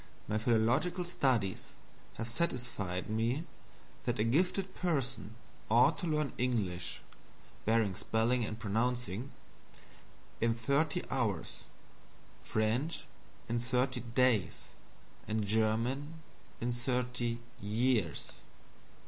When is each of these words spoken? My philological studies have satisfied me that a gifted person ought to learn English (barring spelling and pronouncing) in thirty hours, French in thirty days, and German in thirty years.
My 0.27 0.39
philological 0.39 1.05
studies 1.05 1.73
have 2.15 2.27
satisfied 2.27 3.07
me 3.07 3.43
that 4.05 4.17
a 4.17 4.23
gifted 4.23 4.73
person 4.73 5.35
ought 5.69 5.99
to 5.99 6.07
learn 6.07 6.33
English 6.39 7.03
(barring 7.65 7.93
spelling 7.93 8.43
and 8.43 8.57
pronouncing) 8.57 9.29
in 10.39 10.55
thirty 10.55 11.03
hours, 11.11 11.65
French 12.41 13.05
in 13.47 13.59
thirty 13.59 13.99
days, 13.99 14.69
and 15.27 15.45
German 15.45 16.15
in 16.59 16.71
thirty 16.71 17.37
years. 17.61 18.41